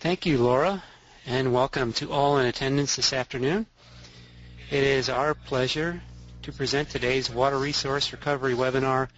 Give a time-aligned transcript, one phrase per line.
[0.00, 0.84] Thank you, Laura,
[1.26, 3.66] and welcome to all in attendance this afternoon.
[4.70, 6.00] It is our pleasure
[6.42, 9.08] to present today's Water Resource Recovery webinar,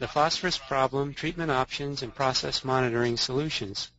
[0.00, 3.92] The Phosphorus Problem, Treatment Options, and Process Monitoring Solutions.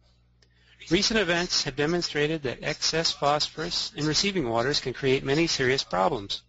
[0.92, 6.42] Recent events have demonstrated that excess phosphorus in receiving waters can create many serious problems.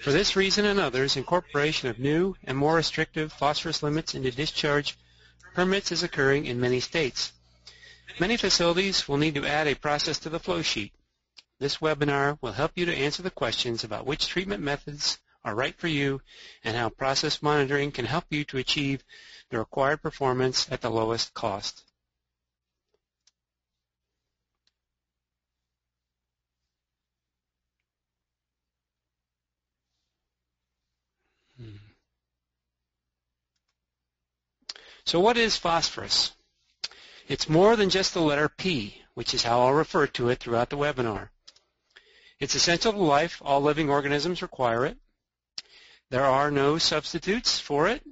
[0.00, 4.96] For this reason and others, incorporation of new and more restrictive phosphorus limits into discharge
[5.54, 7.33] permits is occurring in many states.
[8.20, 10.92] Many facilities will need to add a process to the flow sheet.
[11.58, 15.76] This webinar will help you to answer the questions about which treatment methods are right
[15.78, 16.20] for you
[16.62, 19.04] and how process monitoring can help you to achieve
[19.50, 21.84] the required performance at the lowest cost.
[31.56, 31.76] Hmm.
[35.04, 36.32] So what is phosphorus?
[37.26, 40.68] It's more than just the letter P, which is how I'll refer to it throughout
[40.68, 41.30] the webinar.
[42.38, 43.40] It's essential to life.
[43.42, 44.98] All living organisms require it.
[46.10, 48.02] There are no substitutes for it.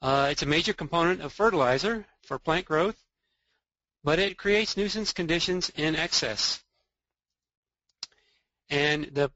[0.00, 2.96] Uh, it's a major component of fertilizer for plant growth,
[4.04, 6.62] but it creates nuisance conditions in excess.
[8.70, 9.32] And the,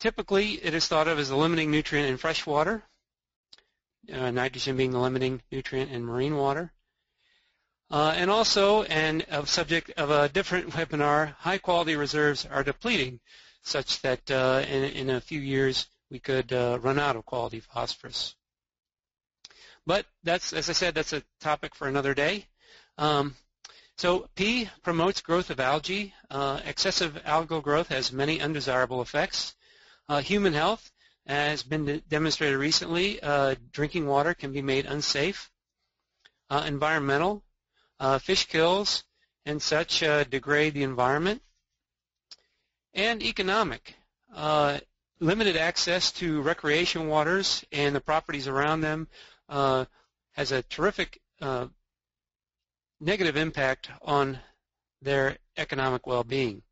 [0.00, 2.82] typically it is thought of as a limiting nutrient in fresh water,
[4.12, 6.72] uh, nitrogen being the limiting nutrient in marine water.
[7.90, 13.18] Uh, and also, and a subject of a different webinar, high-quality reserves are depleting
[13.62, 17.58] such that uh, in, in, a few years we could uh, run out of quality
[17.58, 18.36] phosphorus.
[19.86, 22.46] But that's, as I said, that's a topic for another day.
[22.96, 23.34] Um,
[23.98, 26.14] so P promotes growth of algae.
[26.30, 29.54] Uh, excessive algal growth has many undesirable effects.
[30.08, 30.92] Uh, human health
[31.26, 33.20] has been demonstrated recently.
[33.20, 35.50] Uh, drinking water can be made unsafe.
[36.50, 37.42] environmental
[38.00, 39.04] uh, fish kills
[39.46, 41.42] and such uh, degrade the environment.
[42.94, 43.94] And economic.
[44.34, 44.78] Uh,
[45.20, 49.06] limited access to recreation waters and the properties around them
[49.48, 49.84] uh,
[50.32, 51.66] has a terrific uh,
[53.00, 54.38] negative impact on
[55.02, 56.62] their economic well-being.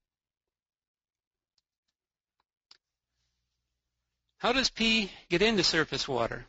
[4.38, 6.47] How does P get into surface water?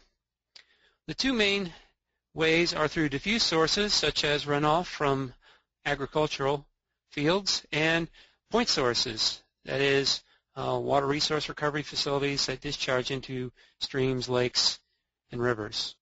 [1.07, 1.73] The two main
[2.39, 5.33] ways are through diffuse sources such as runoff from
[5.85, 6.65] agricultural
[7.11, 8.07] fields and
[8.49, 10.23] point sources, that is,
[10.55, 13.51] uh, water resource recovery facilities that discharge into
[13.81, 14.79] streams, lakes,
[15.31, 15.95] and rivers.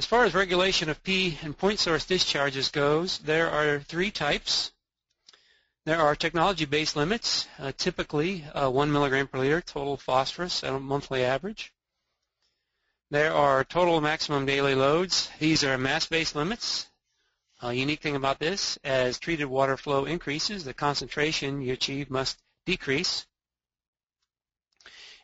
[0.00, 4.72] As far as regulation of P and point source discharges goes, there are three types.
[5.88, 10.78] There are technology-based limits, uh, typically uh, 1 milligram per liter total phosphorus at a
[10.78, 11.72] monthly average.
[13.10, 15.30] There are total maximum daily loads.
[15.38, 16.90] These are mass-based limits.
[17.62, 22.36] A unique thing about this, as treated water flow increases, the concentration you achieve must
[22.66, 23.24] decrease.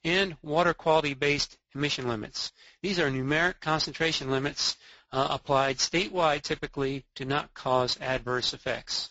[0.03, 2.53] And water quality-based emission limits.
[2.81, 4.79] These are numeric concentration limits
[5.13, 9.11] uh, applied statewide typically to not cause adverse effects.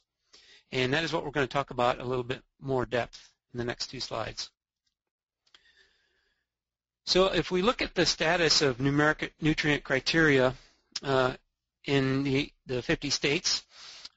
[0.74, 3.60] And that is what we're going to talk about a little bit more depth in
[3.60, 4.50] the next two slides.
[7.06, 10.56] So if we look at the status of numeric nutrient criteria
[11.04, 11.36] uh,
[11.86, 13.64] in the, the 50 states,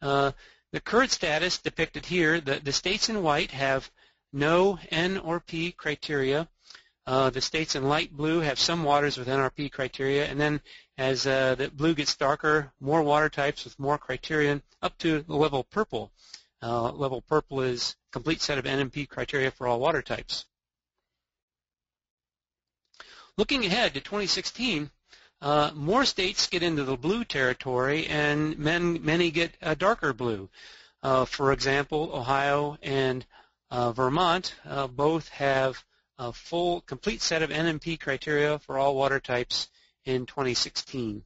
[0.01, 0.33] uh,
[0.73, 3.91] the current status depicted here, the, the states in white have
[4.33, 6.49] no N or P criteria.
[7.07, 10.63] Uh, the states in light blue have some waters with NRP criteria, and then
[10.97, 15.37] as uh, the blue gets darker, more water types with more criterion up to the
[15.37, 16.13] level purple.
[16.63, 20.47] Uh, level purple is complete set of NMP criteria for all water types.
[23.37, 24.91] Looking ahead to 2016,
[25.43, 30.49] uh, more states get into the blue territory and men, many get a darker blue.
[31.03, 33.27] Uh, for example, Ohio and
[33.71, 35.85] uh, Vermont uh, both have
[36.19, 39.69] a full, complete set of NMP criteria for all water types
[40.07, 41.23] in 2016.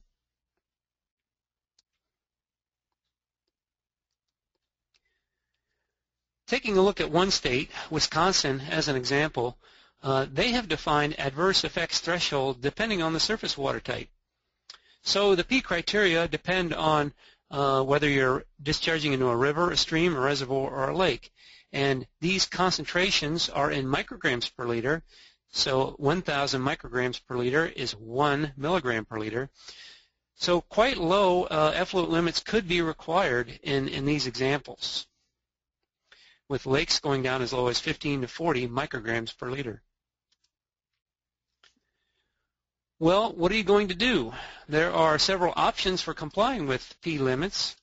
[6.51, 9.57] Taking a look at one state, Wisconsin, as an example,
[10.03, 14.09] uh, they have defined adverse effects threshold depending on the surface water type.
[15.01, 17.13] So the P criteria depend on
[17.51, 21.31] uh, whether you're discharging into a river, a stream, a reservoir, or a lake.
[21.71, 25.03] And these concentrations are in micrograms per liter.
[25.53, 29.49] So 1,000 micrograms per liter is 1 milligram per liter.
[30.35, 35.07] So quite low uh, effluent limits could be required in, in these examples
[36.51, 39.81] with lakes going down as low as 15 to 40 micrograms per liter.
[42.99, 44.33] Well, what are you going to do?
[44.67, 47.77] There are several options for complying with P limits.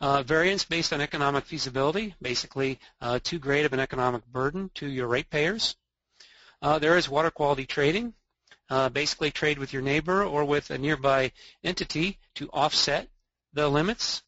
[0.00, 4.88] Uh, variance based on economic feasibility, basically uh, too great of an economic burden to
[4.88, 5.76] your ratepayers.
[6.60, 8.12] Uh, there is water quality trading,
[8.68, 11.30] uh, basically trade with your neighbor or with a nearby
[11.62, 13.08] entity to offset
[13.52, 14.24] the limits.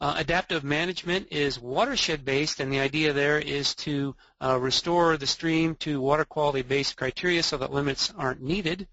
[0.00, 5.26] Uh, adaptive management is watershed based and the idea there is to uh, restore the
[5.26, 8.86] stream to water quality based criteria so that limits aren't needed.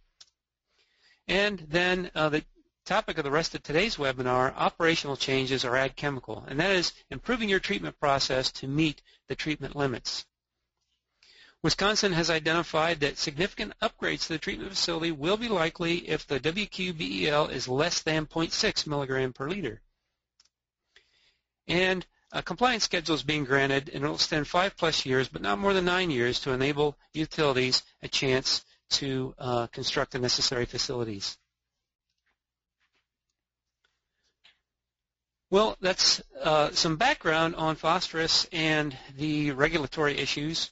[1.28, 2.44] And then the
[2.86, 6.94] topic of the rest of today's webinar, operational changes or add chemical, and that is
[7.10, 10.26] improving your treatment process to meet the treatment limits.
[11.64, 16.40] Wisconsin has identified that significant upgrades to the treatment facility will be likely if the
[16.40, 19.82] WQBEL is less than 0.6 milligram per liter.
[21.68, 25.42] And a compliance schedule is being granted and it will extend five plus years, but
[25.42, 30.66] not more than nine years to enable utilities a chance to uh, construct the necessary
[30.66, 31.38] facilities.
[35.50, 40.72] Well, that's uh, some background on phosphorus and the regulatory issues.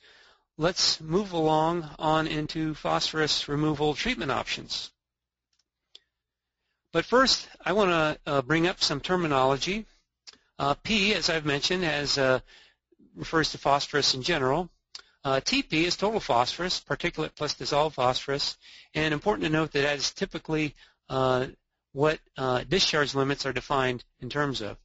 [0.58, 4.92] Let's move along on into phosphorus removal treatment options.
[6.92, 9.86] But first, I want to uh, bring up some terminology.
[10.60, 12.40] Uh, P, as I've mentioned, has, uh,
[13.16, 14.70] refers to phosphorus in general.
[15.24, 18.58] Uh, TP is total phosphorus, particulate plus dissolved phosphorus,
[18.94, 20.76] and important to note that that is typically
[21.10, 21.48] uh,
[21.94, 24.78] what uh, discharge limits are defined in terms of.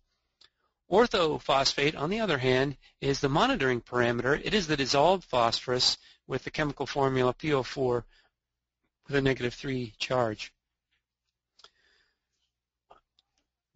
[0.91, 4.41] Orthophosphate, on the other hand, is the monitoring parameter.
[4.43, 8.05] It is the dissolved phosphorus with the chemical formula PO4
[9.07, 10.53] with a negative 3 charge.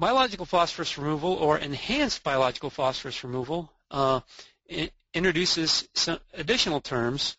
[0.03, 4.19] Biological phosphorus removal or enhanced biological phosphorus removal uh,
[5.15, 7.37] introduces some additional terms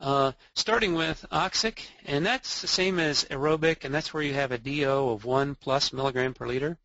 [0.00, 4.52] uh, starting with oxic, and that's the same as aerobic, and that's where you have
[4.52, 6.78] a DO of 1 plus milligram per liter.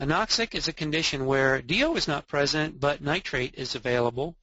[0.00, 4.34] Anoxic is a condition where DO is not present, but nitrate is available,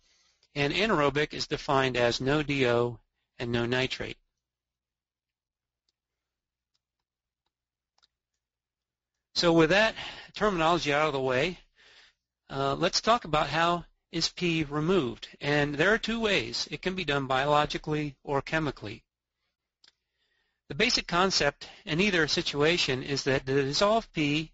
[0.55, 2.97] and anaerobic is defined as no DO
[3.37, 4.15] and no nitrate.
[9.39, 9.95] So with that
[10.35, 11.59] terminology out of the way,
[12.49, 15.29] uh, let's talk about how is P removed?
[15.39, 16.67] And there are two ways.
[16.69, 19.05] It can be done biologically or chemically.
[20.67, 24.51] The basic concept in either situation is that the dissolved P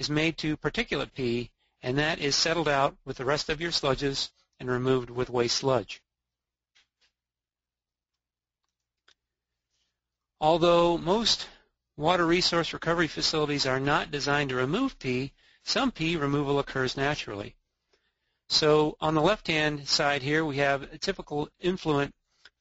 [0.00, 3.70] is made to particulate P, and that is settled out with the rest of your
[3.70, 6.02] sludges and removed with waste sludge.
[10.40, 11.46] Although most
[12.00, 15.32] water resource recovery facilities are not designed to remove P,
[15.64, 17.54] some P removal occurs naturally.
[18.48, 22.14] So on the left-hand side here, we have a typical influent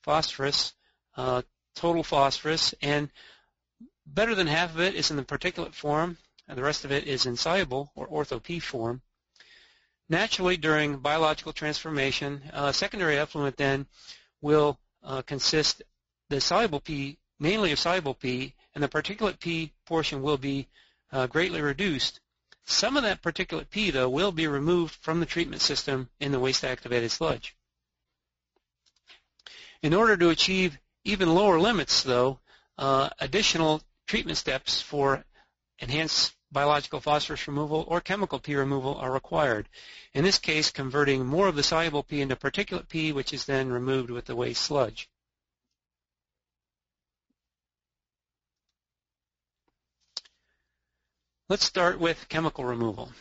[0.03, 0.73] phosphorus,
[1.15, 1.41] uh,
[1.73, 3.09] total phosphorus, and
[4.05, 7.05] better than half of it is in the particulate form, and the rest of it
[7.05, 9.01] is insoluble or ortho-P form.
[10.09, 13.87] Naturally, during biological transformation, uh, secondary effluent then
[14.41, 15.81] will uh, consist
[16.29, 20.67] the soluble P mainly of soluble P, and the particulate P portion will be
[21.11, 22.19] uh, greatly reduced
[22.69, 26.39] some of that particulate P, though, will be removed from the treatment system in the
[26.39, 27.55] waste-activated sludge.
[29.81, 32.39] In order to achieve even lower limits, though,
[32.77, 35.25] uh, additional treatment steps for
[35.79, 39.67] enhanced biological phosphorus removal or chemical P removal are required.
[40.13, 43.71] In this case, converting more of the soluble P into particulate P, which is then
[43.71, 45.09] removed with the waste sludge.
[51.49, 53.11] Let's start with chemical removal.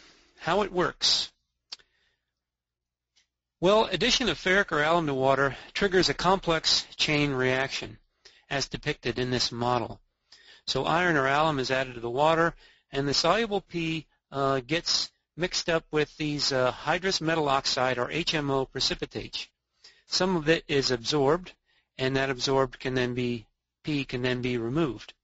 [0.41, 1.33] How it works.
[3.59, 7.97] Well, addition of ferric or alum to water triggers a complex chain reaction
[8.51, 9.99] as depicted in this model.
[10.67, 12.55] So iron or alum is added to the water
[12.93, 18.09] and the soluble P uh, gets mixed up with these uh, hydrous metal oxide or
[18.09, 19.49] HMO precipitates.
[20.07, 21.55] Some of it is absorbed
[21.97, 23.47] and that absorbed can then be
[23.85, 25.15] P can then be removed.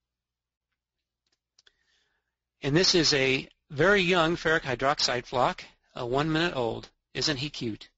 [2.65, 5.61] And this is a very young ferric hydroxide floc,
[5.95, 6.89] a one minute old.
[7.13, 7.91] Isn't he cute?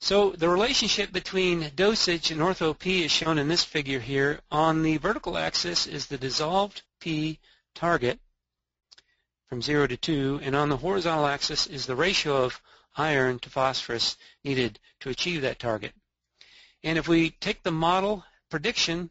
[0.00, 4.40] So the relationship between dosage and ortho P is shown in this figure here.
[4.50, 7.38] On the vertical axis is the dissolved P
[7.74, 8.18] target
[9.50, 12.62] from 0 to 2, and on the horizontal axis is the ratio of
[12.96, 15.92] iron to phosphorus needed to achieve that target.
[16.82, 19.10] And if we take the model prediction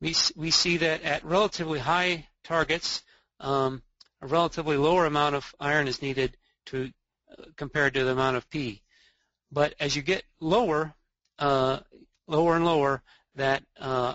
[0.00, 3.02] we, we see that at relatively high targets,
[3.40, 3.82] um,
[4.20, 6.36] a relatively lower amount of iron is needed
[6.66, 6.92] to
[7.30, 8.82] uh, compared to the amount of P.
[9.50, 10.94] But as you get lower
[11.38, 11.80] uh,
[12.26, 13.02] lower and lower
[13.36, 14.14] that uh,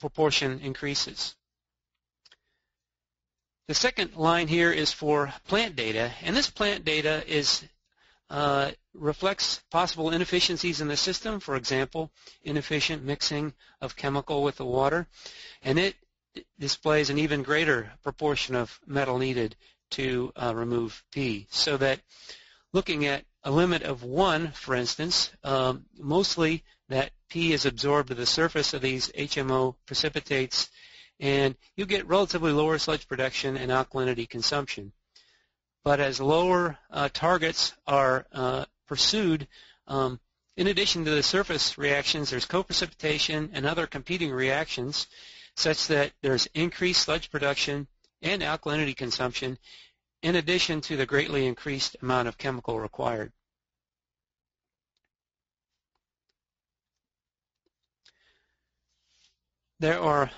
[0.00, 1.36] proportion increases.
[3.68, 7.64] The second line here is for plant data, and this plant data is
[8.28, 12.10] uh, reflects possible inefficiencies in the system, for example,
[12.42, 15.06] inefficient mixing of chemical with the water,
[15.62, 15.96] and it
[16.58, 19.56] displays an even greater proportion of metal needed
[19.90, 22.00] to uh, remove P, so that
[22.72, 28.14] looking at a limit of 1, for instance, um, mostly that P is absorbed to
[28.14, 30.68] the surface of these HMO precipitates
[31.20, 34.92] and you get relatively lower sludge production and alkalinity consumption.
[35.84, 39.46] But as lower uh, targets are uh, pursued,
[39.86, 40.18] um,
[40.56, 45.06] in addition to the surface reactions, there's co-precipitation and other competing reactions
[45.54, 47.86] such that there's increased sludge production
[48.20, 49.56] and alkalinity consumption
[50.22, 53.32] in addition to the greatly increased amount of chemical required.
[59.78, 60.32] There are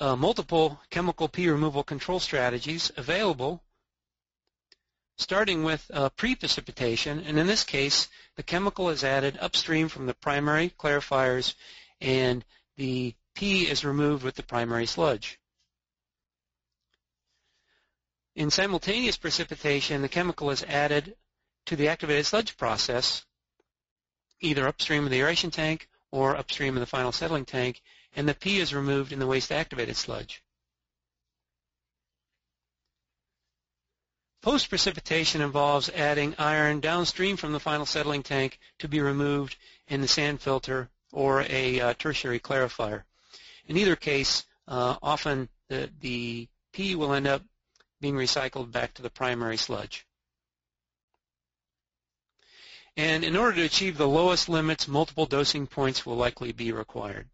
[0.00, 3.62] uh, multiple chemical P removal control strategies available
[5.16, 10.14] starting with uh, pre-precipitation, and in this case, the chemical is added upstream from the
[10.14, 11.54] primary clarifiers,
[12.00, 12.44] and
[12.76, 15.38] the P is removed with the primary sludge.
[18.36, 21.16] In simultaneous precipitation, the chemical is added
[21.66, 23.24] to the activated sludge process,
[24.40, 27.80] either upstream of the aeration tank or upstream of the final settling tank,
[28.14, 30.43] and the P is removed in the waste-activated sludge.
[34.44, 39.56] Post-precipitation involves adding iron downstream from the final settling tank to be removed
[39.88, 43.04] in the sand filter or a uh, tertiary clarifier.
[43.68, 47.40] In either case, uh, often the, the P will end up
[48.02, 50.06] being recycled back to the primary sludge.
[52.98, 57.30] And in order to achieve the lowest limits, multiple dosing points will likely be required.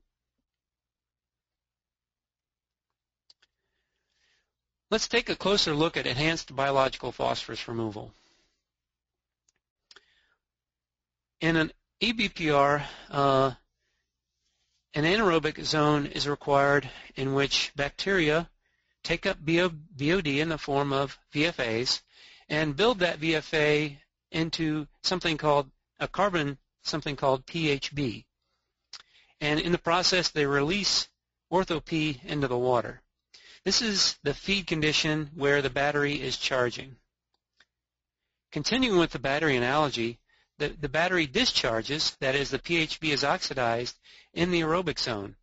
[4.90, 8.12] Let's take a closer look at enhanced biological phosphorus removal.
[11.40, 13.52] In an EBPR, uh,
[14.94, 18.50] an anaerobic zone is required in which bacteria
[19.04, 22.00] take up BOD in the form of VFAs
[22.48, 23.96] and build that VFA
[24.32, 25.70] into something called
[26.00, 28.24] a carbon, something called PHB.
[29.40, 31.08] And in the process, they release
[31.52, 33.00] ortho-P into the water.
[33.64, 36.96] This is the feed condition where the battery is charging.
[38.52, 40.18] Continuing with the battery analogy,
[40.58, 43.96] the, the battery discharges, that is the PHB is oxidized,
[44.32, 45.36] in the aerobic zone.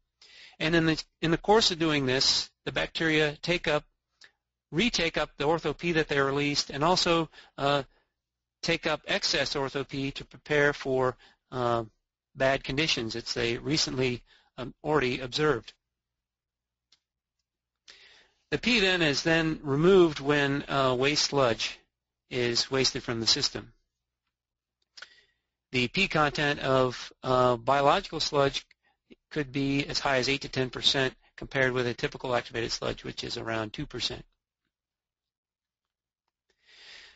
[0.59, 3.83] And in the, in the course of doing this, the bacteria take up,
[4.71, 7.83] retake up the ortho-P that they released and also uh,
[8.63, 11.15] take up excess ortho-P to prepare for
[11.51, 11.83] uh,
[12.35, 14.23] bad conditions that they recently
[14.57, 15.73] um, already observed.
[18.49, 21.77] The P then is then removed when uh, waste sludge
[22.29, 23.73] is wasted from the system.
[25.73, 28.65] The P content of uh, biological sludge
[29.31, 33.03] could be as high as 8 to 10 percent compared with a typical activated sludge,
[33.03, 34.25] which is around 2 percent.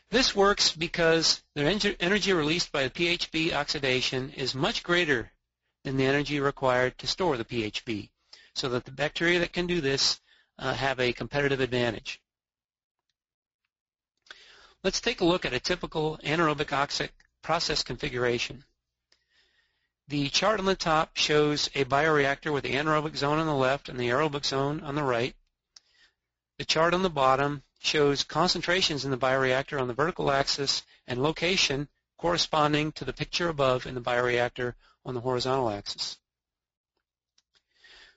[0.09, 5.31] This works because the energy released by the PHB oxidation is much greater
[5.85, 8.09] than the energy required to store the PHB,
[8.53, 10.19] so that the bacteria that can do this
[10.62, 12.22] uh, have a competitive advantage.
[14.84, 17.10] Let's take a look at a typical anaerobic-oxic
[17.41, 18.63] process configuration.
[20.08, 23.89] The chart on the top shows a bioreactor with the anaerobic zone on the left
[23.89, 25.36] and the aerobic zone on the right.
[26.58, 31.22] The chart on the bottom shows concentrations in the bioreactor on the vertical axis and
[31.22, 31.88] location
[32.18, 34.75] corresponding to the picture above in the bioreactor
[35.06, 36.18] on the horizontal axis.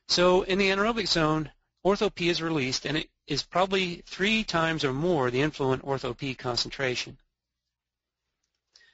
[0.09, 1.51] So in the anaerobic zone,
[1.85, 7.19] ortho-P is released, and it is probably three times or more the influent ortho-P concentration.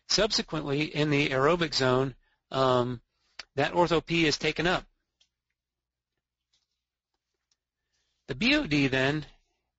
[0.09, 2.14] Subsequently, in the aerobic zone,
[2.50, 3.00] um,
[3.54, 4.85] that ortho-P is taken up.
[8.26, 9.26] The BOD then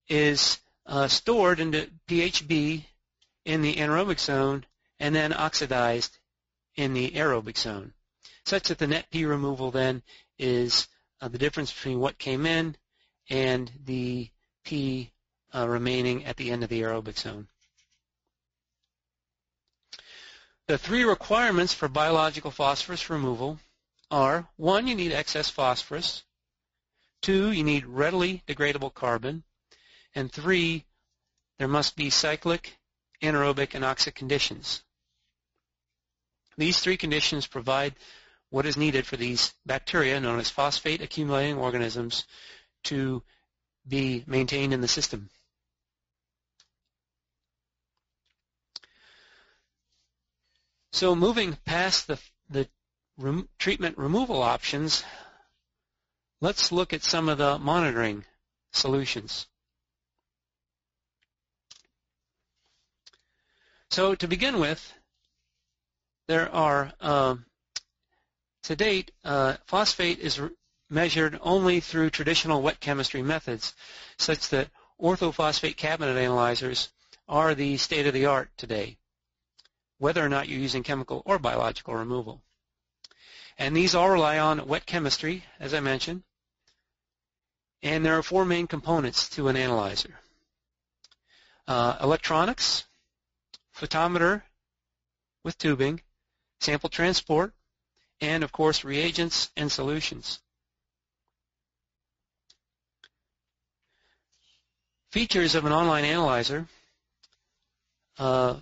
[0.10, 2.84] is uh, stored into PHB
[3.46, 4.66] in the anaerobic zone
[5.00, 6.18] and then oxidized
[6.76, 7.94] in the aerobic zone,
[8.46, 10.04] such that the net P removal then
[10.38, 10.88] is
[11.22, 12.76] uh, the difference between what came in
[13.30, 14.30] and the
[14.64, 15.12] P
[15.54, 17.48] uh, remaining at the end of the aerobic zone.
[20.68, 23.60] The three requirements for biological phosphorus removal
[24.10, 26.24] are, one, you need excess phosphorus,
[27.22, 29.44] two, you need readily degradable carbon,
[30.16, 30.86] and three,
[31.58, 32.78] there must be cyclic,
[33.22, 34.82] anaerobic, and oxic conditions.
[36.58, 37.96] These three conditions provide
[38.50, 42.26] what is needed for these bacteria, known as phosphate accumulating organisms,
[42.84, 43.24] to
[43.88, 45.30] be maintained in the system.
[50.94, 52.20] So moving past the,
[52.50, 52.68] the
[53.18, 55.04] rem, treatment removal options,
[56.42, 58.26] let's look at some of the monitoring
[58.72, 59.48] solutions.
[63.90, 64.94] So to begin with,
[66.28, 67.36] there are, uh,
[68.64, 70.40] to date, uh, phosphate is
[70.92, 73.74] measured only through traditional wet chemistry methods,
[74.18, 74.70] such that
[75.02, 76.90] orthophosphate cabinet analyzers
[77.28, 78.98] are the state of the art today,
[79.98, 82.44] whether or not you're using chemical or biological removal.
[83.58, 86.24] And these all rely on wet chemistry, as I mentioned,
[87.82, 90.20] and there are four main components to an analyzer.
[91.68, 92.84] Uh, electronics,
[93.76, 94.44] photometer
[95.44, 96.02] with tubing,
[96.60, 97.54] sample transport,
[98.20, 100.40] and of course reagents and solutions.
[105.12, 106.70] Features of an online analyzer.
[108.18, 108.62] Uh,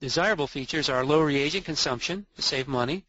[0.00, 3.04] desirable features are low reagent consumption to save money,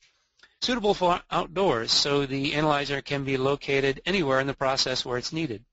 [0.60, 5.32] suitable for outdoors so the analyzer can be located anywhere in the process where it's
[5.32, 5.64] needed,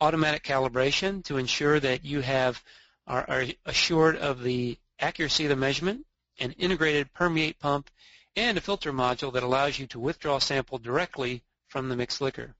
[0.00, 2.62] automatic calibration to ensure that you have
[3.08, 6.06] are, are assured of the accuracy of the measurement,
[6.38, 7.90] an integrated permeate pump,
[8.36, 12.54] and a filter module that allows you to withdraw sample directly from the mixed liquor.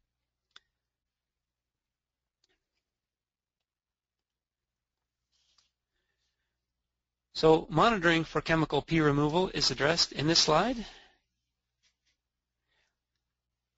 [7.35, 10.87] So monitoring for chemical P removal is addressed in this slide.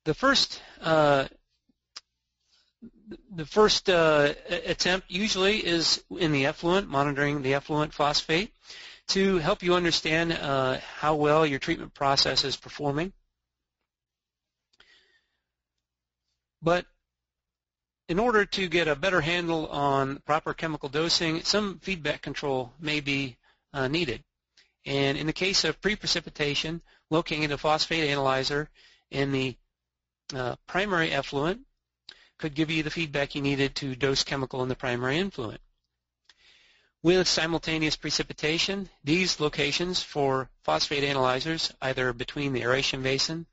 [0.05, 1.27] The first uh,
[3.31, 8.53] the first uh, attempt usually is in the effluent, monitoring the effluent phosphate
[9.09, 13.13] to help you understand uh, how well your treatment process is performing.
[16.61, 16.85] But
[18.09, 23.01] in order to get a better handle on proper chemical dosing, some feedback control may
[23.01, 23.37] be
[23.77, 24.25] uh, needed.
[24.87, 28.71] And in the case of pre-precipitation, locating a phosphate analyzer
[29.11, 29.57] in the
[30.35, 31.61] uh, primary effluent
[32.39, 35.61] could give you the feedback you needed to dose chemical in the primary influent.
[37.03, 43.47] With simultaneous precipitation, these locations for phosphate analyzers, either between the aeration basin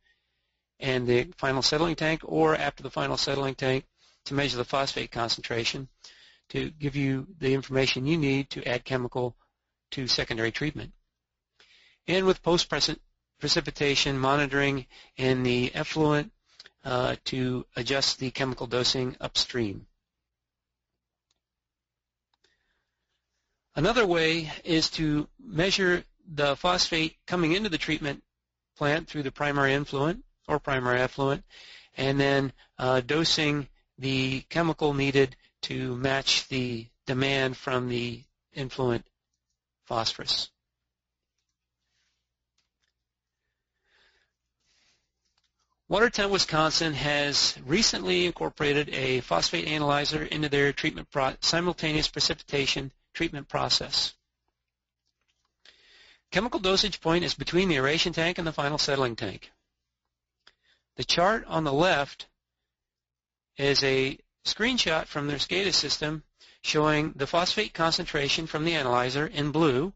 [0.80, 3.86] and the final settling tank or after the final settling tank
[4.26, 5.88] to measure the phosphate concentration
[6.50, 9.36] to give you the information you need to add chemical
[9.94, 10.92] to secondary treatment.
[12.08, 16.32] And with post-precipitation monitoring in the effluent
[16.84, 19.86] uh, to adjust the chemical dosing upstream.
[23.76, 28.24] Another way is to measure the phosphate coming into the treatment
[28.78, 31.44] plant through the primary influent or primary effluent,
[31.98, 39.06] and then uh, dosing the chemical needed to match the demand from the influent
[39.94, 40.50] phosphorus.
[45.88, 51.10] Watertown, Wisconsin has recently incorporated a phosphate analyzer into their treatment
[51.42, 54.16] simultaneous precipitation treatment process.
[56.32, 59.52] Chemical dosage point is between the aeration tank and the final settling tank.
[60.96, 62.26] The chart on the left
[63.58, 66.24] is a screenshot from their SCADA system
[66.64, 69.94] showing the phosphate concentration from the analyzer in blue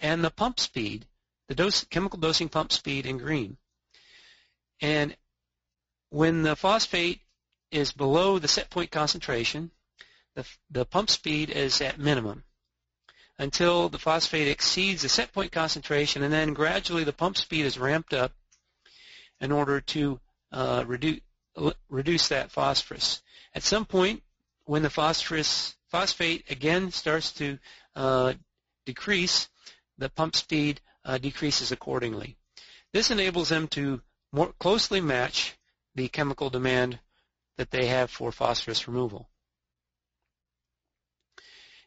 [0.00, 1.06] and the pump speed,
[1.48, 3.56] the dose, chemical dosing pump speed in green.
[4.80, 5.16] And
[6.10, 7.20] when the phosphate
[7.70, 9.70] is below the set point concentration,
[10.34, 12.44] the, the pump speed is at minimum
[13.38, 17.78] until the phosphate exceeds the set point concentration, and then gradually the pump speed is
[17.78, 18.32] ramped up
[19.40, 20.18] in order to
[20.52, 21.20] uh, reduce,
[21.90, 23.20] reduce that phosphorus.
[23.54, 24.22] At some point,
[24.66, 27.58] when the phosphorus phosphate again starts to
[27.94, 28.34] uh,
[28.84, 29.48] decrease,
[29.96, 32.36] the pump speed uh, decreases accordingly.
[32.92, 34.02] This enables them to
[34.32, 35.56] more closely match
[35.94, 36.98] the chemical demand
[37.56, 39.28] that they have for phosphorus removal.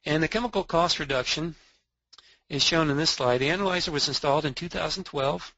[0.05, 1.55] And the chemical cost reduction
[2.47, 3.39] is shown in this slide.
[3.39, 5.53] The analyzer was installed in 2012.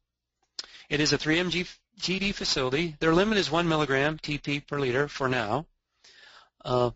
[0.90, 2.98] It is a 3-mgd facility.
[3.00, 5.68] Their limit is 1 milligram TP per liter for now.
[6.66, 6.92] Uh,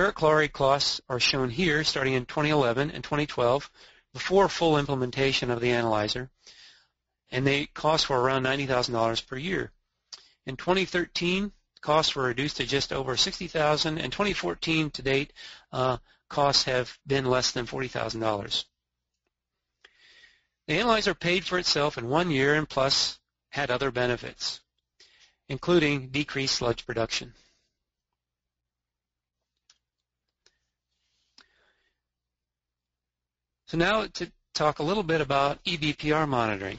[0.00, 3.70] ferric chloride costs are shown here starting in 2011 and 2012
[4.14, 6.30] before full implementation of the analyzer.
[7.30, 9.72] And they cost for around $90,000 per year.
[10.46, 13.98] In 2013, costs were reduced to just over 60,000.
[13.98, 15.34] In 2014 to date,
[15.70, 15.98] uh,
[16.30, 18.64] costs have been less than $40,000.
[20.66, 23.18] The analyzer paid for itself in one year and plus
[23.50, 24.60] had other benefits,
[25.50, 27.34] including decreased sludge production.
[33.70, 36.78] So now to talk a little bit about EBPR monitoring.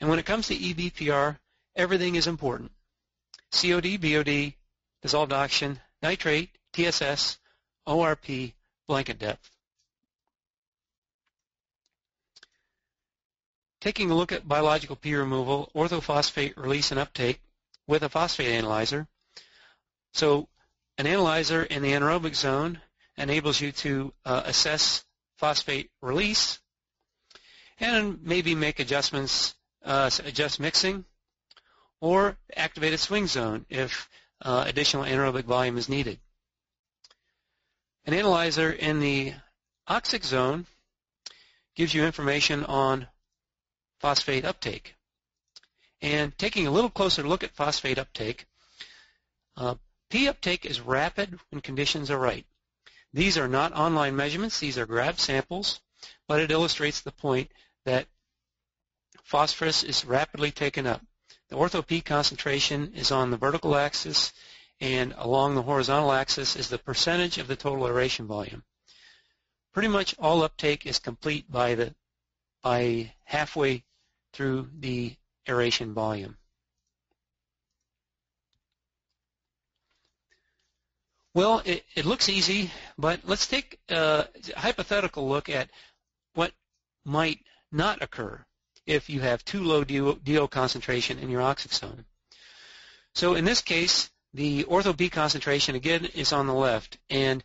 [0.00, 1.38] And when it comes to EBPR,
[1.76, 2.72] everything is important.
[3.52, 4.54] COD, BOD,
[5.00, 7.38] dissolved oxygen, nitrate, TSS,
[7.86, 8.52] ORP,
[8.88, 9.48] blanket depth.
[13.80, 17.40] Taking a look at biological P removal, orthophosphate release and uptake
[17.86, 19.06] with a phosphate analyzer.
[20.14, 20.48] So
[20.98, 22.80] an analyzer in the anaerobic zone
[23.16, 25.04] enables you to uh, assess
[25.36, 26.58] phosphate release
[27.80, 31.04] and maybe make adjustments, uh, adjust mixing,
[32.00, 34.08] or activate a swing zone if
[34.42, 36.18] uh, additional anaerobic volume is needed.
[38.04, 39.32] An analyzer in the
[39.88, 40.66] oxic zone
[41.74, 43.08] gives you information on
[44.00, 44.94] phosphate uptake.
[46.02, 48.46] And taking a little closer look at phosphate uptake,
[49.56, 49.76] uh,
[50.10, 52.44] P uptake is rapid when conditions are right.
[53.14, 54.58] These are not online measurements.
[54.58, 55.80] These are grab samples,
[56.26, 57.52] but it illustrates the point
[57.84, 58.08] that
[59.22, 61.00] phosphorus is rapidly taken up.
[61.48, 64.32] The ortho-P concentration is on the vertical axis,
[64.80, 68.64] and along the horizontal axis is the percentage of the total aeration volume.
[69.72, 71.94] Pretty much all uptake is complete by the
[72.64, 73.84] by halfway
[74.32, 75.14] through the
[75.48, 76.36] aeration volume.
[81.34, 85.68] Well, it, it looks easy, but let's take a hypothetical look at
[86.34, 86.52] what
[87.04, 87.40] might
[87.72, 88.44] not occur
[88.86, 92.04] if you have too low DO, DO concentration in your oxic zone.
[93.14, 97.42] So in this case, the ortho P concentration again is on the left, and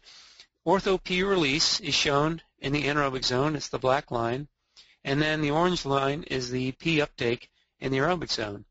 [0.68, 3.56] ortho P release is shown in the anaerobic zone.
[3.56, 4.48] It's the black line,
[5.04, 7.50] and then the orange line is the P uptake
[7.80, 8.66] in the aerobic zone.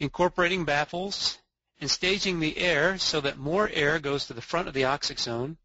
[0.00, 1.38] Incorporating baffles
[1.78, 5.18] and staging the air so that more air goes to the front of the oxic
[5.18, 5.58] zone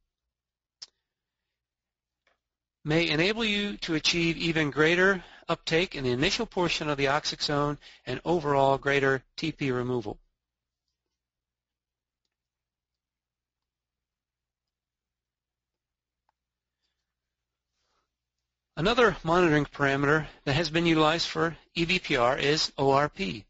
[2.83, 7.41] may enable you to achieve even greater uptake in the initial portion of the oxic
[7.41, 10.19] zone and overall greater TP removal.
[18.77, 23.45] Another monitoring parameter that has been utilized for EBPR is ORP.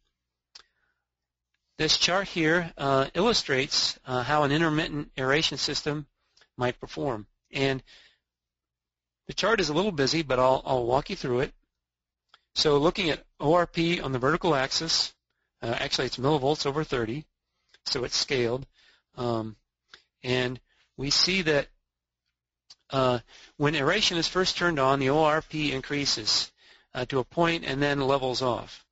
[1.77, 6.07] This chart here uh, illustrates uh, how an intermittent aeration system
[6.55, 7.27] might perform.
[7.51, 7.83] And
[9.27, 11.53] the chart is a little busy, but I'll, I'll walk you through it.
[12.53, 15.13] So looking at ORP on the vertical axis,
[15.61, 17.25] uh, actually it's millivolts over 30,
[17.85, 18.65] so it's scaled.
[19.17, 19.57] Um,
[20.23, 20.59] and
[20.95, 21.67] we see that
[22.89, 23.19] uh,
[23.57, 26.51] when aeration is first turned on, the ORP increases
[26.93, 28.84] uh, to a point and then levels off.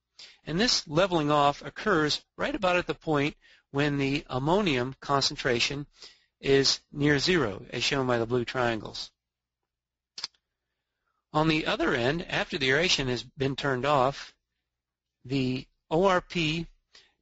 [0.45, 3.35] And this leveling off occurs right about at the point
[3.71, 5.87] when the ammonium concentration
[6.39, 9.09] is near zero, as shown by the blue triangles.
[11.31, 14.35] On the other end, after the aeration has been turned off,
[15.25, 16.67] the ORP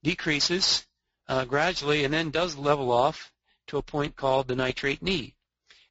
[0.04, 0.86] decreases
[1.28, 3.32] uh, gradually and then does level off
[3.68, 5.36] to a point called the nitrate knee.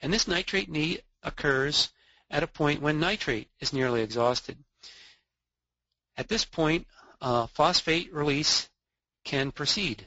[0.02, 1.90] And this nitrate knee occurs
[2.28, 4.62] at a point when nitrate is nearly exhausted.
[6.16, 6.86] At this point,
[7.20, 8.68] uh, phosphate release
[9.24, 10.06] can proceed.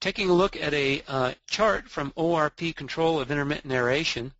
[0.00, 4.32] Taking a look at a uh, chart from ORP control of intermittent aeration,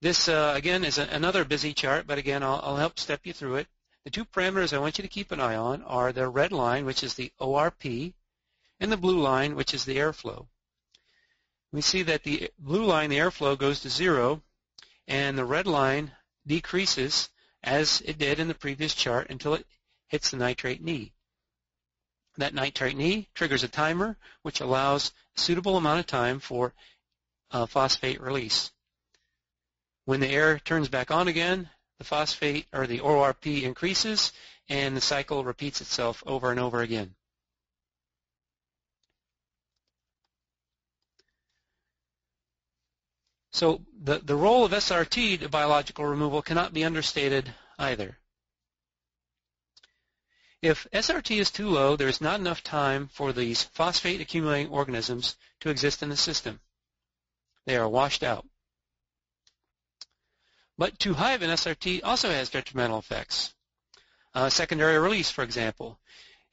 [0.00, 3.32] this uh, again is a, another busy chart, but again I'll, I'll help step you
[3.32, 3.66] through it.
[4.04, 6.84] The two parameters I want you to keep an eye on are the red line,
[6.84, 8.12] which is the ORP,
[8.80, 10.46] and the blue line, which is the airflow
[11.72, 14.42] we see that the blue line, the airflow, goes to zero,
[15.06, 16.12] and the red line
[16.46, 17.28] decreases
[17.62, 19.66] as it did in the previous chart until it
[20.08, 21.12] hits the nitrate knee.
[22.36, 26.72] That nitrate knee triggers a timer which allows a suitable amount of time for
[27.50, 28.70] uh, phosphate release.
[30.04, 31.68] When the air turns back on again,
[31.98, 34.32] the phosphate or the ORP increases
[34.68, 37.14] and the cycle repeats itself over and over again.
[43.50, 48.18] So the, the role of SRT to biological removal cannot be understated either.
[50.60, 55.36] If SRT is too low, there is not enough time for these phosphate accumulating organisms
[55.60, 56.60] to exist in the system.
[57.64, 58.46] They are washed out.
[60.76, 63.54] But too high of an SRT also has detrimental effects.
[64.34, 65.98] Uh, secondary release, for example.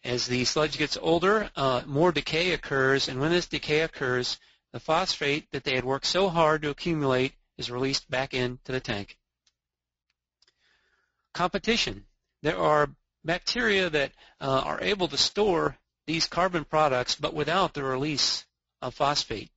[0.03, 4.37] As the sludge gets older, uh, more decay occurs, and when this decay occurs,
[4.75, 8.81] the phosphate that they had worked so hard to accumulate is released back into the
[8.81, 9.17] tank.
[11.33, 12.03] Competition.
[12.41, 12.89] There are
[13.23, 14.11] bacteria that
[14.41, 18.43] uh, are able to store these carbon products but without the release
[18.81, 19.49] of phosphate.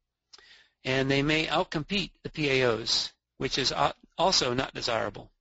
[0.85, 3.74] And they may outcompete the PAOs, which is
[4.16, 5.33] also not desirable.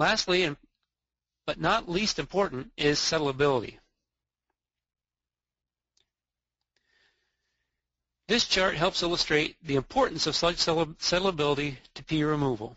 [0.00, 0.56] Lastly,
[1.46, 3.78] but not least important, is settlability.
[8.28, 12.76] This chart helps illustrate the importance of sludge settlability to P removal.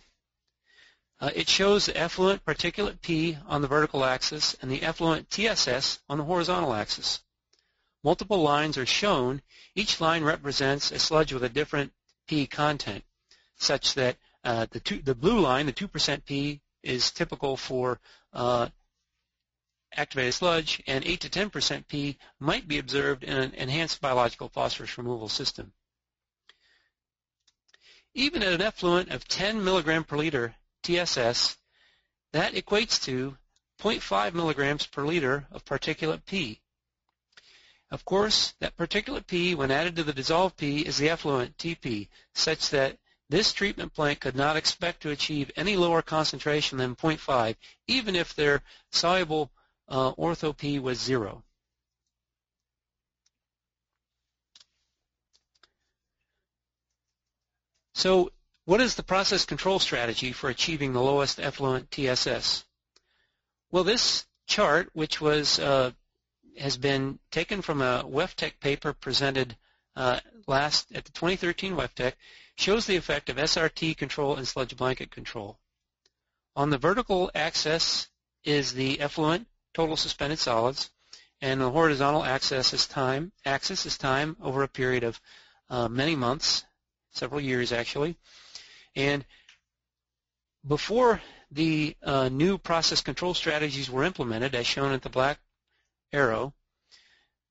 [1.20, 6.00] Uh, it shows the effluent particulate P on the vertical axis and the effluent TSS
[6.08, 7.22] on the horizontal axis.
[8.04, 9.42] Multiple lines are shown.
[9.74, 11.94] Each line represents a sludge with a different
[12.28, 13.04] P content,
[13.58, 18.00] such that uh, the, two, the, blue line, the 2% P, is typical for
[18.34, 18.70] uh,
[19.94, 24.98] activated sludge, and 8 to 10% P might be observed in an enhanced biological phosphorus
[24.98, 25.74] removal system.
[28.14, 31.58] Even at an effluent of 10 milligram per liter TSS,
[32.32, 33.38] that equates to
[33.80, 36.62] 0.5 milligrams per liter of particulate P.
[37.92, 42.08] Of course, that particulate P, when added to the dissolved P, is the effluent TP,
[42.34, 42.98] such that
[43.30, 47.56] this treatment plant could not expect to achieve any lower concentration than 0.5,
[47.88, 49.52] even if their soluble
[49.90, 51.44] uh, ortho P was zero.
[57.94, 58.32] So
[58.66, 62.64] what is the process control strategy for achieving the lowest effluent TSS?
[63.72, 65.92] Well, this chart, which was uh,
[66.58, 69.58] has been taken from a WEFTEC paper presented
[69.96, 72.14] uh, last at the 2013 WEFTEC,
[72.56, 75.60] shows the effect of SRT control and sludge blanket control.
[76.56, 78.08] On the vertical axis
[78.44, 80.90] is the effluent total suspended solids,
[81.42, 83.32] and the horizontal axis is time.
[83.46, 85.20] Axis is time over a period of
[85.70, 86.66] uh, many months,
[87.12, 88.16] several years actually.
[88.96, 89.26] And
[90.68, 95.40] before the uh, new process control strategies were implemented, as shown at the black
[96.12, 96.54] arrow,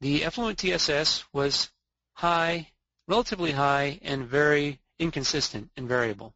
[0.01, 1.71] the effluent TSS was
[2.13, 2.69] high,
[3.07, 6.35] relatively high, and very inconsistent and variable.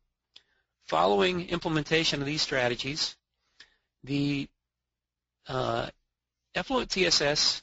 [0.87, 3.17] Following implementation of these strategies,
[4.03, 4.49] the
[5.49, 5.89] uh,
[6.55, 7.63] effluent TSS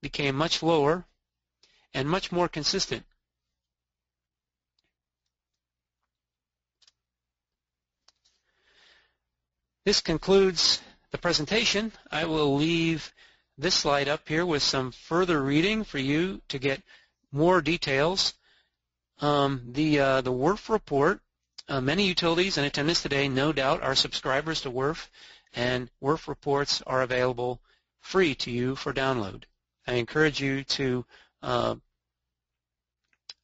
[0.00, 1.04] became much lower
[1.94, 3.04] and much more consistent
[9.84, 10.80] This concludes
[11.10, 11.92] the presentation.
[12.08, 13.12] I will leave
[13.58, 16.82] this slide up here with some further reading for you to get
[17.32, 18.34] more details.
[19.18, 21.20] Um, the uh, the WRF report,
[21.68, 25.08] uh, many utilities in attendance today no doubt are subscribers to WRF,
[25.54, 27.60] and WRF reports are available
[28.00, 29.44] free to you for download.
[29.86, 31.04] I encourage you to
[31.42, 31.74] uh,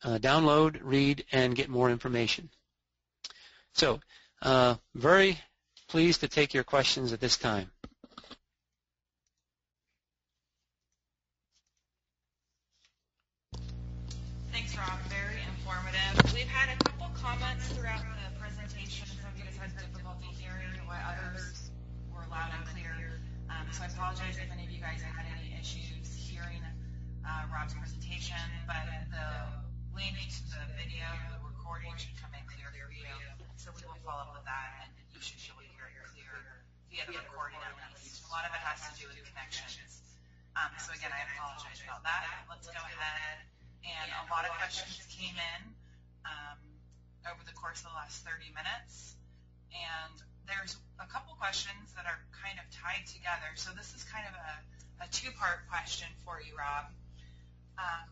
[0.04, 2.50] uh download, read, and get more information.
[3.74, 4.00] So,
[4.42, 5.40] uh, very
[5.88, 7.70] pleased to take your questions at this time.
[24.88, 26.64] Guys had any issues hearing
[27.20, 29.28] uh, Rob's presentation, but the
[29.92, 33.12] link to the video, the recording should come in clear for you.
[33.60, 36.08] So we will follow up with that, and you should be able to hear it
[36.08, 36.32] clear
[36.88, 38.24] via the recording at least.
[38.24, 40.00] A lot of it has to do with connections.
[40.56, 42.48] Um, so again, I apologize about that.
[42.48, 43.44] Let's go ahead.
[43.84, 45.60] And a lot of questions came in
[46.24, 46.56] um,
[47.28, 49.20] over the course of the last 30 minutes.
[49.68, 50.16] And
[50.48, 53.52] there's a couple questions that are kind of tied together.
[53.54, 54.52] So this is kind of a,
[55.04, 56.88] a two-part question for you, Rob.
[57.78, 58.08] Um,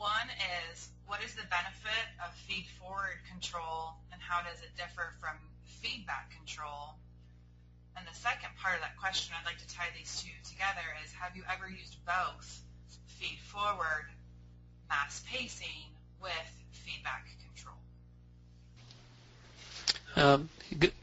[0.00, 0.28] one
[0.72, 5.36] is, what is the benefit of feed-forward control and how does it differ from
[5.80, 6.96] feedback control.
[7.96, 11.12] And the second part of that question, I'd like to tie these two together, is
[11.12, 12.48] have you ever used both
[13.18, 14.08] feed forward
[14.88, 15.88] mass pacing
[16.20, 17.79] with feedback control?
[20.16, 20.48] Um,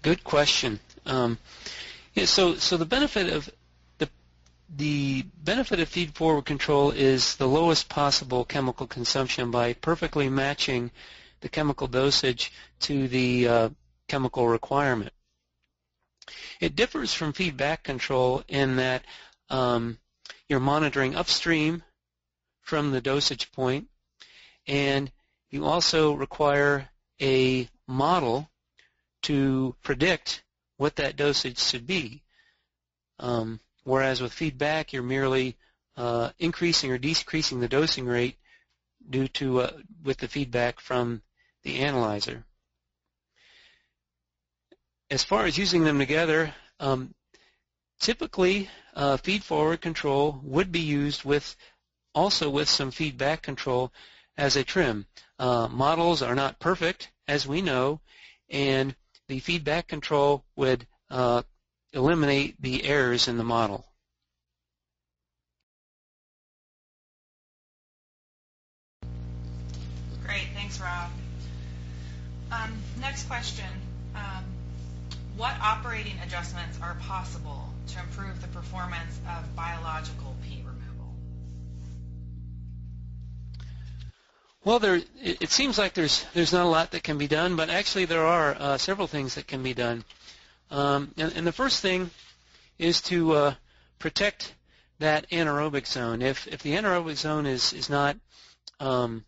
[0.01, 0.79] good, question.
[1.05, 1.37] Um,
[2.13, 3.49] yeah, so, so the benefit of
[3.97, 4.09] the
[4.75, 10.91] the benefit of feed forward control is the lowest possible chemical consumption by perfectly matching
[11.39, 13.69] the chemical dosage to the uh,
[14.07, 15.13] chemical requirement.
[16.59, 19.03] It differs from feedback control in that
[19.49, 19.99] um,
[20.49, 21.83] you're monitoring upstream
[22.61, 23.87] from the dosage point,
[24.67, 25.09] and
[25.49, 26.89] you also require
[27.21, 28.49] a model
[29.23, 30.43] to predict
[30.77, 32.23] what that dosage should be.
[33.19, 35.57] Um, whereas with feedback, you're merely
[35.95, 38.37] uh, increasing or decreasing the dosing rate
[39.09, 39.71] due to uh,
[40.03, 41.21] with the feedback from
[41.63, 42.45] the analyzer.
[45.09, 47.13] As far as using them together, um,
[47.99, 51.55] typically uh, feed-forward control would be used with
[52.13, 53.91] also with some feedback control
[54.37, 55.05] as a trim.
[55.39, 58.01] Uh, models are not perfect, as we know,
[58.49, 58.95] and
[59.27, 61.41] the feedback control would uh,
[61.93, 63.85] eliminate the errors in the model.
[70.25, 71.09] Great, thanks, Rob.
[72.51, 73.65] Um, next question.
[74.15, 74.43] Um,
[75.35, 80.76] what operating adjustments are possible to improve the performance of biological removal?
[84.67, 87.69] Well, there, it, seems like there's there's not a lot that can be done, but
[87.69, 90.03] actually there are uh, several things that can be done.
[90.69, 92.09] Um, and, and, the first thing
[92.77, 93.53] is to uh,
[93.97, 94.53] protect
[94.99, 96.21] that anaerobic zone.
[96.21, 98.17] If if the anaerobic zone is is not
[98.81, 99.23] um,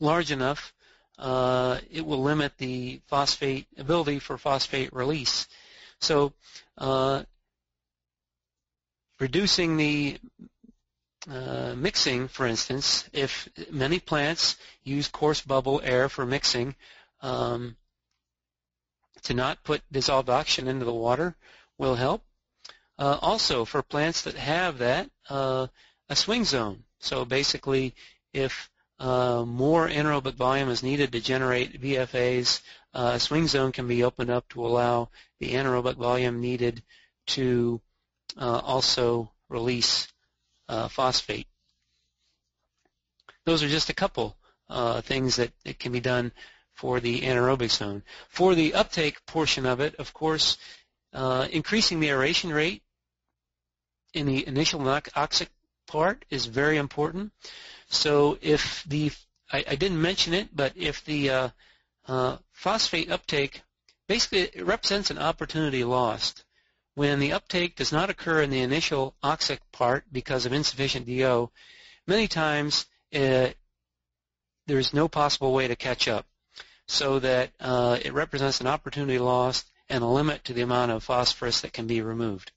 [0.00, 0.72] large enough,
[1.18, 5.46] uh, it will limit the phosphate ability for phosphate release.
[6.00, 6.32] So
[6.78, 7.24] uh,
[9.20, 10.18] reducing the
[11.30, 16.74] uh, mixing, for instance, if many plants use coarse bubble air for mixing,
[17.20, 17.76] um,
[19.22, 21.34] to not put dissolved oxygen into the water
[21.78, 22.22] will help.
[22.98, 25.66] Uh, also, for plants that have that, uh,
[26.08, 26.84] a swing zone.
[27.00, 27.94] So basically,
[28.32, 32.62] if uh, more anaerobic volume is needed to generate VFAs.
[32.94, 36.82] Uh, a swing zone can be opened up to allow the anaerobic volume needed
[37.26, 37.80] to
[38.38, 40.08] uh, also release
[40.68, 41.46] phosphate.
[43.44, 44.36] Those are just a couple
[44.68, 46.32] uh, things that, can be done
[46.74, 48.02] for the anaerobic zone.
[48.28, 50.58] For the uptake portion of it, of course,
[51.12, 52.82] uh, increasing the aeration rate
[54.12, 54.80] in the initial
[55.14, 55.48] oxic
[55.86, 57.32] part is very important.
[57.88, 59.12] So if the,
[59.52, 61.48] I, I didn't mention it, but if the uh,
[62.08, 63.62] uh, phosphate uptake,
[64.08, 66.44] basically it represents an opportunity lost.
[66.96, 71.50] When the uptake does not occur in the initial oxic part because of insufficient DO,
[72.06, 73.48] many times uh,
[74.66, 76.24] there is no possible way to catch up.
[76.88, 81.04] So that uh, it represents an opportunity lost and a limit to the amount of
[81.04, 82.50] phosphorus that can be removed.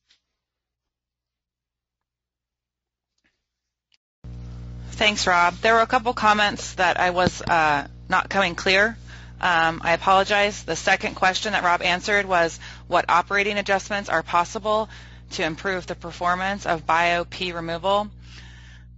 [4.92, 5.56] Thanks, Rob.
[5.56, 8.98] There were a couple comments that I was uh, not coming clear.
[9.42, 10.64] Um, I apologize.
[10.64, 14.90] The second question that Rob answered was what operating adjustments are possible
[15.32, 18.10] to improve the performance of bio-P removal.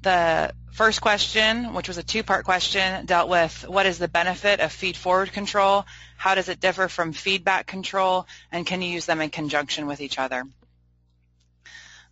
[0.02, 4.72] The first question, which was a two-part question, dealt with what is the benefit of
[4.72, 9.30] feed-forward control, how does it differ from feedback control, and can you use them in
[9.30, 10.46] conjunction with each other?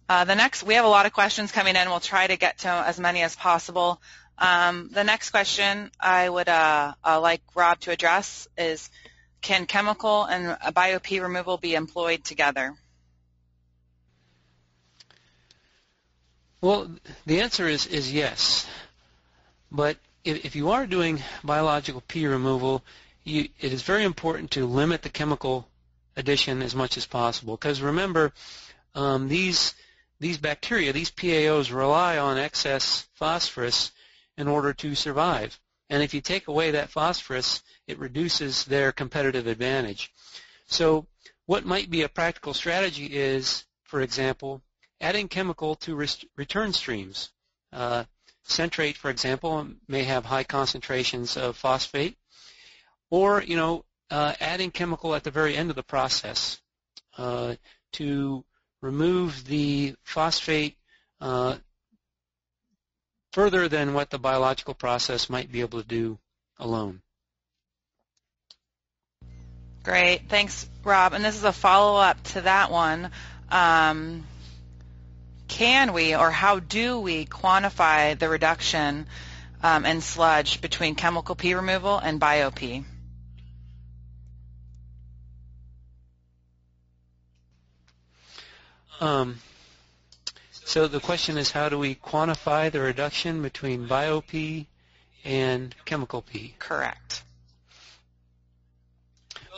[0.09, 1.89] Uh, the next, we have a lot of questions coming in.
[1.89, 4.01] We'll try to get to as many as possible.
[4.37, 8.89] Um, the next question I would uh, uh, like Rob to address is,
[9.41, 12.75] can chemical and bio-P removal be employed together?
[16.61, 16.91] Well,
[17.25, 18.67] the answer is, is yes.
[19.71, 22.83] But if, if you are doing biological P removal,
[23.23, 25.69] you, it is very important to limit the chemical
[26.17, 27.55] addition as much as possible.
[27.55, 28.33] Because remember,
[28.95, 29.73] um, these
[30.19, 33.91] these bacteria, these PAOs, rely on excess phosphorus
[34.37, 35.57] in order to survive.
[35.89, 40.11] And if you take away that phosphorus, it reduces their competitive advantage.
[40.67, 41.07] So
[41.47, 44.61] what might be a practical strategy is, for example,
[45.01, 45.95] adding chemical to
[46.37, 47.31] return streams.
[47.73, 48.03] Uh,
[48.43, 52.15] centrate, for example, may have high concentrations of phosphate,
[53.09, 56.59] or you know, uh, adding chemical at the very end of the process
[57.17, 57.55] uh,
[57.93, 58.43] to
[58.81, 60.77] remove the phosphate
[61.21, 61.55] uh,
[63.33, 66.19] further than what the biological process might be able to do
[66.59, 67.01] alone.
[69.89, 70.29] Great.
[70.29, 71.13] Thanks, Rob.
[71.13, 73.09] And this is a follow-up to that one.
[73.49, 74.23] Um,
[75.47, 79.07] can we or how do we quantify the reduction
[79.63, 82.85] um, in sludge between chemical P removal and bio-P?
[89.01, 89.39] Um,
[90.51, 94.67] so the question is how do we quantify the reduction between bio-P
[95.25, 96.53] and chemical P?
[96.59, 97.23] Correct.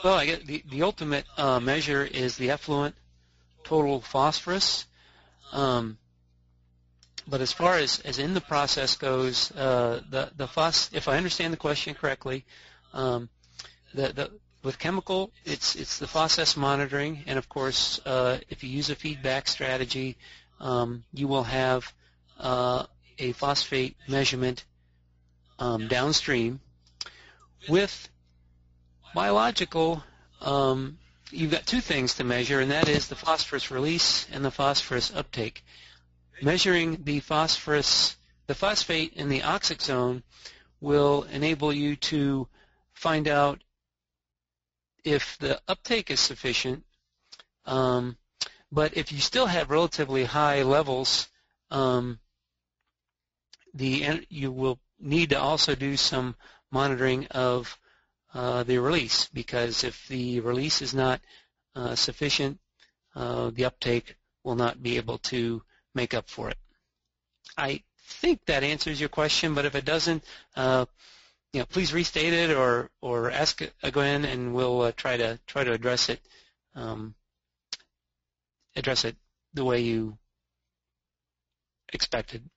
[0.03, 2.95] Well, I get the, the ultimate uh, measure is the effluent
[3.63, 4.85] total phosphorus.
[5.51, 5.97] Um,
[7.27, 11.17] but as far as, as in the process goes, uh, the, the phos, if I
[11.17, 12.45] understand the question correctly,
[12.93, 13.29] um,
[13.93, 14.31] the, the,
[14.63, 18.95] with chemical, it's it's the process monitoring, and of course, uh, if you use a
[18.95, 20.17] feedback strategy,
[20.59, 21.91] um, you will have
[22.39, 22.85] uh,
[23.17, 24.63] a phosphate measurement
[25.57, 26.59] um, downstream.
[27.67, 28.09] With
[29.13, 30.03] biological,
[30.41, 30.97] um,
[31.31, 35.11] you've got two things to measure, and that is the phosphorus release and the phosphorus
[35.15, 35.63] uptake.
[36.41, 40.23] Measuring the phosphorus, the phosphate in the oxic zone
[40.79, 42.47] will enable you to
[42.93, 43.61] find out
[45.03, 46.83] if the uptake is sufficient.
[47.65, 48.17] Um,
[48.71, 51.27] but if you still have relatively high levels,
[51.69, 52.19] um,
[53.73, 56.35] the you will need to also do some
[56.71, 57.77] monitoring of
[58.33, 61.21] uh, the release because if the release is not
[61.75, 62.59] uh, sufficient,
[63.15, 65.61] uh, the uptake will not be able to
[65.93, 66.57] make up for it.
[67.57, 70.23] I think that answers your question, but if it doesn't,
[70.55, 70.85] uh,
[71.53, 75.63] you know, please restate it or or ask again, and we'll uh, try to try
[75.63, 76.21] to address it
[76.75, 77.13] um,
[78.75, 79.15] address it
[79.53, 80.17] the way you
[81.91, 82.49] expected.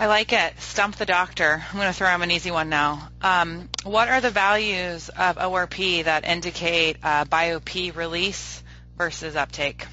[0.00, 0.60] I like it.
[0.60, 1.64] Stump the doctor.
[1.68, 3.08] I'm going to throw him an easy one now.
[3.20, 8.62] Um, what are the values of ORP that indicate uh, BioP release
[8.96, 9.88] versus uptake?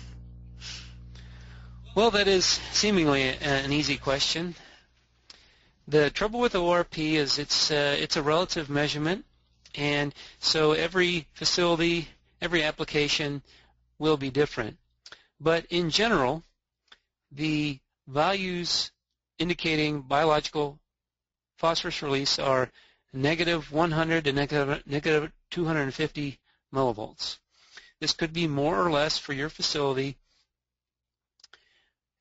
[1.95, 4.53] Well, that is seemingly an easy question.
[5.87, 9.25] The trouble with ORP is it's uh, it's a relative measurement,
[9.73, 13.41] and so every facility, every application
[13.97, 14.77] will be different.
[15.39, 16.43] But in general,
[17.31, 18.91] the values
[19.39, 20.79] indicating biological
[21.57, 22.71] phosphorus release are
[23.13, 26.39] negative 100 to negative, negative 250
[26.73, 27.37] millivolts.
[27.99, 30.17] This could be more or less for your facility.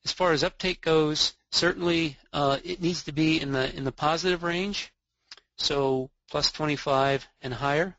[0.05, 3.93] As far as uptake goes, certainly uh, it needs to be in the in the
[3.93, 4.93] positive range,
[5.57, 7.97] so plus 25 and higher.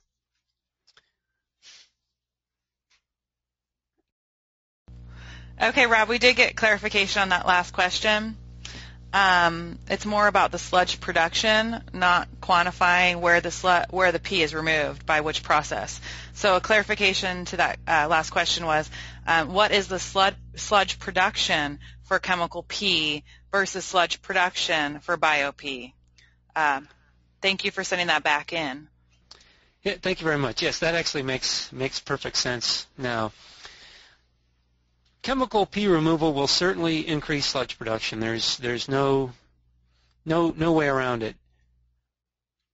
[5.61, 8.37] Okay, Rob, we did get clarification on that last question.
[9.13, 14.41] Um, it's more about the sludge production, not quantifying where the slu- where the P
[14.41, 16.01] is removed by which process.
[16.33, 18.89] So a clarification to that uh, last question was,
[19.25, 25.93] um, what is the sludge, sludge production for chemical P versus sludge production for bio-P?
[26.55, 26.87] Um,
[27.41, 28.89] thank you for sending that back in.
[29.83, 30.61] Yeah, thank you very much.
[30.61, 33.31] Yes, that actually makes makes perfect sense now.
[35.25, 38.19] Chemical P removal will certainly increase sludge production.
[38.19, 39.31] There's there's no
[40.23, 41.35] no no way around it.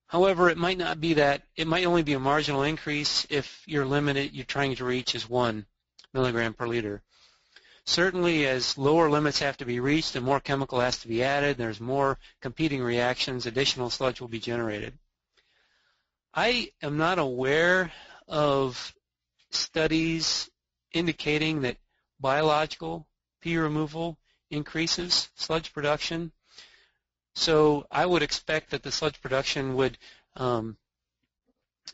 [0.07, 1.43] However, it might not be that.
[1.55, 5.29] It might only be a marginal increase if your limit you're trying to reach is
[5.29, 5.65] one
[6.13, 7.01] milligram per liter.
[7.85, 11.55] Certainly, as lower limits have to be reached and more chemical has to be added,
[11.55, 13.45] there's more competing reactions.
[13.45, 14.97] Additional sludge will be generated.
[16.33, 17.93] I am not aware
[18.27, 18.93] of
[19.51, 20.49] studies
[20.91, 21.77] indicating that
[22.21, 23.07] biological
[23.41, 24.17] P removal
[24.49, 26.31] increases sludge production.
[27.33, 29.97] So I would expect that the sludge production would
[30.35, 30.77] um,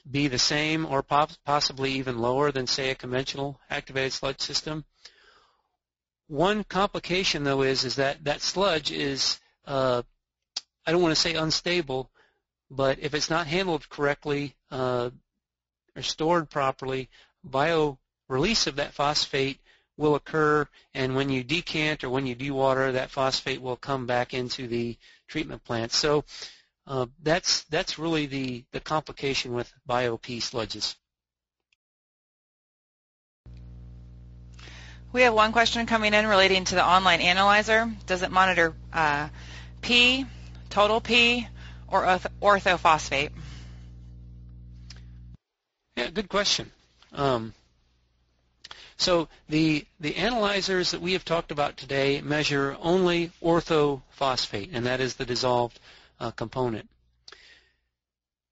[0.10, 4.86] be the same or possibly even lower than, say, a conventional activated sludge system.
[6.28, 10.02] One complication, though, is is that that sludge is uh,
[10.86, 12.10] I don't want to say unstable,
[12.72, 15.10] but if it's not handled correctly uh,
[15.96, 17.10] or stored properly,
[17.44, 18.00] bio
[18.30, 19.60] release of that phosphate
[19.98, 24.34] will occur, and when you decant or when you dewater, that phosphate will come back
[24.34, 25.92] into the treatment plant.
[25.92, 26.24] So
[26.86, 30.96] uh, that's that's really the the complication with BioP sludges.
[35.12, 37.90] We have one question coming in relating to the online analyzer.
[38.06, 39.30] Does it monitor uh,
[39.82, 40.26] P,
[40.70, 41.48] total P,
[41.88, 42.04] or
[42.42, 43.32] orthophosphate?
[45.96, 46.72] Yeah, good question.
[47.14, 47.54] Um,
[48.98, 55.00] so the, the analyzers that we have talked about today measure only orthophosphate, and that
[55.00, 55.80] is the dissolved
[56.20, 56.90] uh, component.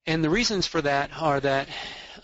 [0.06, 1.68] And the reasons for that are that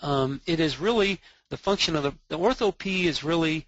[0.02, 1.20] um, it is really
[1.50, 3.66] the function of the, the ortho-P is really,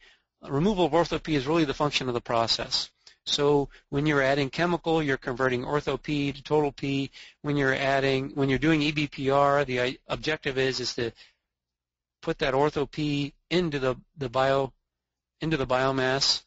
[0.49, 2.91] removal of ortho-P is really the function of the process.
[3.27, 7.11] So when you're adding chemical, you're converting ortho-P to total P.
[7.43, 11.11] When you're adding, when you're doing EBPR, the objective is is to
[12.25, 14.73] put that ortho-P into the, the bio
[15.41, 16.43] into the biomass.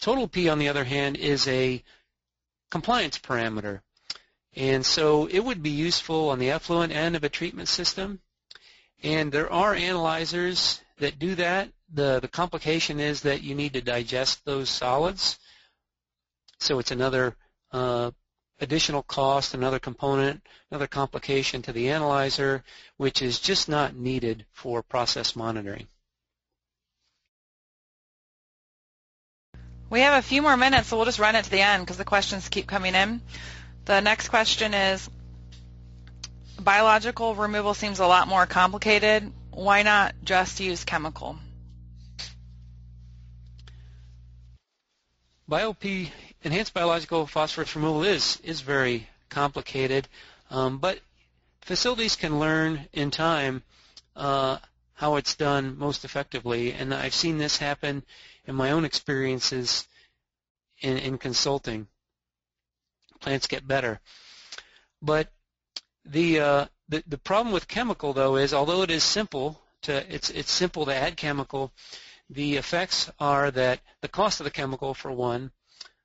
[0.00, 1.82] Total P, on the other hand, is a
[2.72, 3.82] compliance parameter.
[4.54, 8.20] And so it would be useful on the effluent end of a treatment system.
[9.02, 11.70] And there are analyzers that do that.
[11.94, 15.38] The, the complication is that you need to digest those solids.
[16.58, 17.36] So it's another
[17.70, 18.10] uh,
[18.60, 20.40] additional cost, another component,
[20.70, 22.62] another complication to the analyzer,
[22.96, 25.88] which is just not needed for process monitoring.
[29.90, 31.98] We have a few more minutes, so we'll just run it to the end because
[31.98, 33.20] the questions keep coming in.
[33.84, 35.10] The next question is,
[36.58, 39.30] biological removal seems a lot more complicated.
[39.50, 41.36] Why not just use chemical?
[45.50, 46.10] BioP,
[46.42, 50.08] enhanced biological phosphorus removal is, is very complicated,
[50.50, 51.00] um, but
[51.60, 53.62] facilities can learn in time
[54.16, 54.58] uh,
[54.94, 58.04] how it's done most effectively, and I've seen this happen
[58.44, 59.86] in my own experiences
[60.80, 61.86] in, in consulting.
[63.20, 64.00] Plants get better.
[65.00, 65.32] But
[66.04, 70.30] the, uh, the the problem with chemical though is although it is simple to it's
[70.30, 71.72] it's simple to add chemical,
[72.28, 75.52] the effects are that the cost of the chemical for one,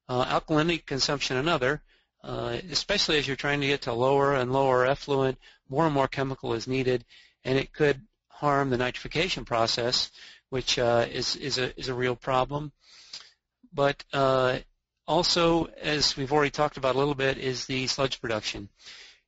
[0.10, 1.82] uh, alkalinity consumption another,
[2.24, 5.38] uh, especially as you're trying to get to lower and lower effluent,
[5.70, 7.06] more and more chemical is needed,
[7.44, 10.12] and it could harm the nitrification process,
[10.50, 12.72] which uh, is is a is a real problem.
[13.74, 14.60] But uh,
[15.08, 18.70] also, as we've already talked about a little bit, is the sludge production,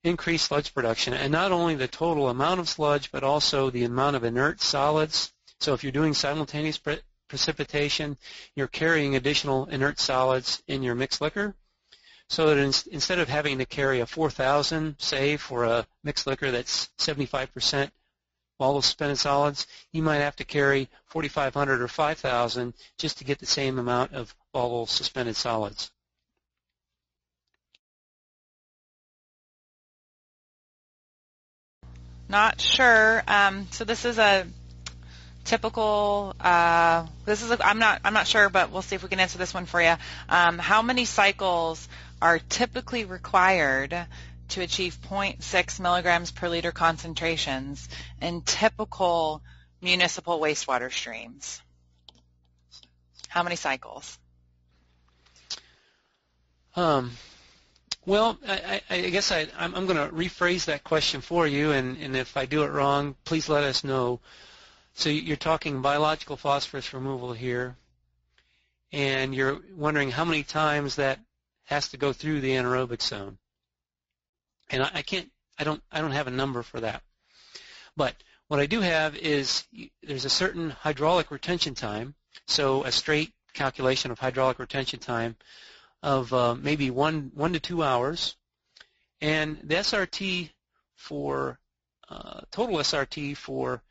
[0.04, 4.16] increased sludge production, and not only the total amount of sludge, but also the amount
[4.16, 5.32] of inert solids.
[5.60, 6.78] So if you're doing simultaneous
[7.30, 8.18] precipitation,
[8.56, 11.56] you're carrying additional inert solids in your mixed liquor.
[12.28, 16.52] So that in, instead of having to carry a 4,000, say, for a mixed liquor
[16.52, 17.90] that's 75%
[18.60, 23.46] volatile suspended solids, you might have to carry 4,500 or 5,000 just to get the
[23.46, 25.92] same amount of volatile suspended solids.
[32.28, 33.24] Not sure.
[33.28, 34.46] Um, so this is a
[35.50, 36.36] typical.
[36.40, 37.52] Uh, this is.
[37.52, 38.02] A, I'm not.
[38.06, 39.96] I'm not sure, but we'll see if we can answer this one for you.
[40.30, 41.88] Um, how many cycles
[42.22, 43.98] are typically required
[44.50, 47.90] to achieve 0.6 milligrams per liter concentrations
[48.22, 49.42] in typical
[49.82, 51.62] municipal wastewater streams?
[53.28, 54.18] How many cycles?
[56.76, 57.12] Um,
[58.06, 62.16] well, I, I guess I, am going to rephrase that question for you, and, and
[62.16, 64.20] if I do it wrong, please let us know.
[65.00, 67.78] So you're talking biological phosphorus removal here,
[68.92, 71.20] and you're wondering how many times that
[71.66, 73.38] has to go through the anaerobic zone
[74.70, 77.02] and I, I can't, I don't, I don't have a number for that.
[77.96, 78.16] But
[78.48, 79.64] what I do have is
[80.04, 82.16] there's a certain hydraulic retention time,
[82.48, 85.36] so a straight calculation of hydraulic retention time
[86.02, 88.36] of uh, maybe one one to two hours,
[89.22, 90.50] and the SRT
[90.96, 91.60] for
[92.10, 93.82] uh, total SRT for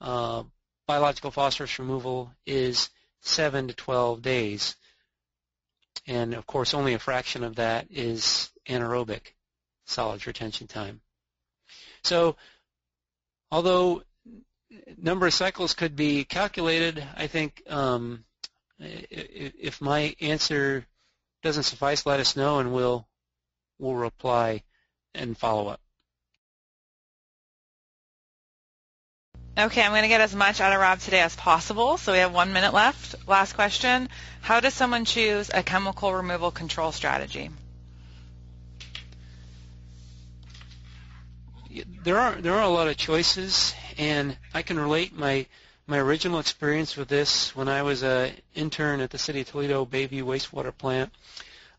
[0.00, 0.42] uh,
[0.86, 4.76] biological phosphorus removal is seven to 12 days,
[6.06, 9.34] and of course only a fraction of that is anaerobic
[9.86, 11.00] solids retention time.
[12.04, 12.36] So
[13.50, 14.02] although
[14.96, 18.24] number of cycles could be calculated, I think um,
[18.78, 20.86] if my answer
[21.42, 23.06] doesn't suffice, let us know and we'll
[23.78, 24.62] we'll reply
[25.14, 25.80] and follow up.
[29.58, 32.18] Okay, I'm going to get as much out of Rob today as possible, so we
[32.18, 33.14] have one minute left.
[33.26, 34.10] Last question.
[34.42, 37.50] How does someone choose a chemical removal control strategy?
[42.04, 45.46] there are there are a lot of choices, and I can relate my
[45.86, 49.84] my original experience with this when I was an intern at the City of Toledo
[49.86, 51.12] Bayview wastewater plant.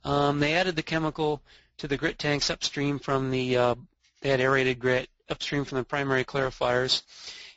[0.04, 1.42] Um, they added the chemical
[1.78, 3.76] to the grit tanks upstream from the uh,
[4.22, 7.04] they had aerated grit upstream from the primary clarifiers,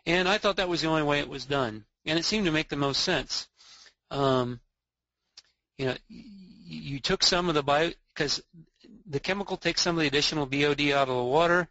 [0.06, 2.52] and I thought that was the only way it was done, and it seemed to
[2.52, 3.48] make the most sense.
[4.10, 4.60] Um,
[5.78, 8.42] you know, you took some of the bio because
[9.06, 11.68] the chemical takes some of the additional BOD out of the water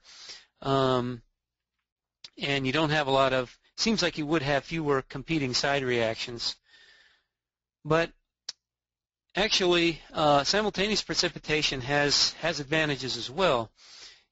[0.61, 1.21] um,
[2.37, 5.83] and you don't have a lot of, seems like you would have fewer competing side
[5.83, 6.55] reactions.
[7.85, 8.11] But
[9.35, 13.71] actually, uh, simultaneous precipitation has, has advantages as well.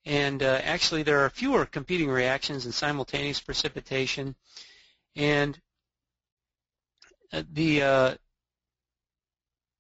[0.08, 4.36] And uh, actually, there are fewer competing reactions in simultaneous precipitation.
[5.18, 5.60] And
[7.34, 8.16] uh, the uh,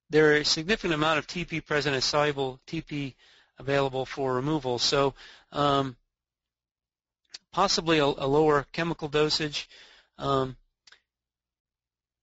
[0.09, 3.13] there are a significant amount of TP present as soluble TP
[3.57, 4.79] available for removal.
[4.79, 5.13] So
[5.53, 5.95] um,
[7.53, 9.69] possibly a, a lower chemical dosage.
[10.17, 10.57] Um,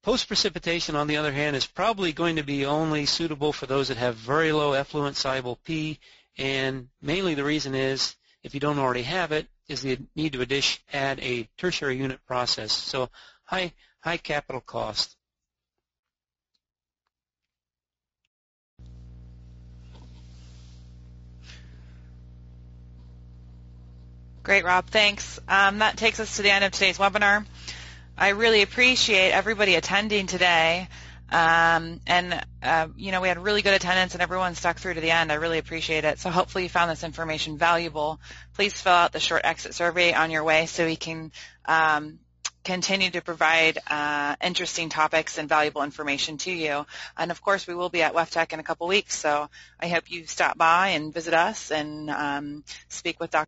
[0.03, 3.97] Post-precipitation, on the other hand, is probably going to be only suitable for those that
[3.97, 5.99] have very low effluent soluble P,
[6.37, 10.63] and mainly the reason is, if you don't already have it, is the need to
[10.93, 12.73] add a tertiary unit process.
[12.73, 13.09] So
[13.45, 15.17] high, high capital cost.
[24.43, 24.87] Great, Rob.
[24.91, 25.41] Thanks.
[25.49, 27.47] Um, that takes us to the end of today's webinar.
[28.19, 30.89] I really appreciate everybody attending today.
[31.31, 35.01] Um, and, uh, you know, we had really good attendance and everyone stuck through to
[35.01, 35.33] the end.
[35.33, 36.19] I really appreciate it.
[36.19, 38.21] So hopefully you found this information valuable.
[38.55, 41.33] Please fill out the short exit survey on your way so we can
[41.65, 42.19] um,
[42.65, 46.87] continue to provide uh, interesting topics and valuable information to you.
[47.17, 49.49] And of course, we will be at WEFTEC in a couple weeks, so
[49.79, 53.43] I hope you stop by and visit us and um, speak with Dr.